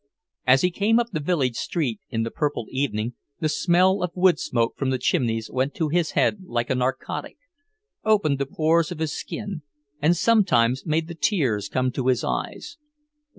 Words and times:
As 0.47 0.61
he 0.63 0.71
came 0.71 0.97
up 0.99 1.11
the 1.11 1.19
village 1.19 1.55
street 1.57 1.99
in 2.09 2.23
the 2.23 2.31
purple 2.31 2.65
evening, 2.71 3.13
the 3.39 3.47
smell 3.47 4.01
of 4.01 4.09
wood 4.15 4.39
smoke 4.39 4.75
from 4.75 4.89
the 4.89 4.97
chimneys 4.97 5.47
went 5.51 5.75
to 5.75 5.89
his 5.89 6.13
head 6.17 6.39
like 6.45 6.71
a 6.71 6.73
narcotic, 6.73 7.37
opened 8.03 8.39
the 8.39 8.47
pores 8.47 8.91
of 8.91 8.97
his 8.97 9.11
skin, 9.13 9.61
and 10.01 10.17
sometimes 10.17 10.87
made 10.87 11.07
the 11.07 11.13
tears 11.13 11.69
come 11.69 11.91
to 11.91 12.07
his 12.07 12.23
eyes. 12.23 12.79